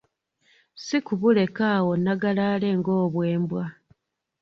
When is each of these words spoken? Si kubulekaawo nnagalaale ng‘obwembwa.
Si 0.83 0.97
kubulekaawo 1.05 1.91
nnagalaale 1.99 2.69
ng‘obwembwa. 2.79 3.63